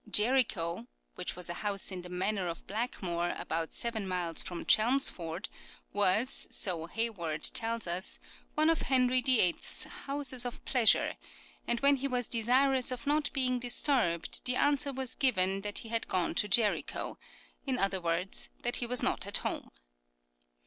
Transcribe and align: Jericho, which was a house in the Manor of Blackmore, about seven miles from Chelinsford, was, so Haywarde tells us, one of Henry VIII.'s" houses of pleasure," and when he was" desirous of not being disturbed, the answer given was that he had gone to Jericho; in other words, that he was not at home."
Jericho, 0.09 0.87
which 1.13 1.35
was 1.35 1.47
a 1.47 1.53
house 1.61 1.91
in 1.91 2.01
the 2.01 2.09
Manor 2.09 2.47
of 2.47 2.65
Blackmore, 2.65 3.35
about 3.37 3.71
seven 3.71 4.07
miles 4.07 4.41
from 4.41 4.65
Chelinsford, 4.65 5.47
was, 5.93 6.47
so 6.49 6.87
Haywarde 6.87 7.43
tells 7.53 7.85
us, 7.85 8.17
one 8.55 8.71
of 8.71 8.81
Henry 8.81 9.21
VIII.'s" 9.21 9.83
houses 10.07 10.43
of 10.43 10.65
pleasure," 10.65 11.17
and 11.67 11.81
when 11.81 11.97
he 11.97 12.07
was" 12.07 12.27
desirous 12.39 12.91
of 12.91 13.05
not 13.05 13.31
being 13.31 13.59
disturbed, 13.59 14.43
the 14.45 14.55
answer 14.55 14.91
given 15.19 15.57
was 15.57 15.61
that 15.61 15.77
he 15.77 15.89
had 15.89 16.07
gone 16.07 16.33
to 16.33 16.47
Jericho; 16.47 17.19
in 17.67 17.77
other 17.77 18.01
words, 18.01 18.49
that 18.63 18.77
he 18.77 18.87
was 18.87 19.03
not 19.03 19.27
at 19.27 19.37
home." 19.45 19.69